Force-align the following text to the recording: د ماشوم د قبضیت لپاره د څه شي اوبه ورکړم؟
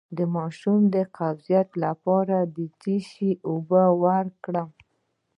د 0.17 0.19
ماشوم 0.35 0.79
د 0.95 0.95
قبضیت 1.17 1.69
لپاره 1.85 2.37
د 2.55 2.57
څه 2.79 2.95
شي 3.09 3.29
اوبه 3.49 3.83
ورکړم؟ 4.03 4.69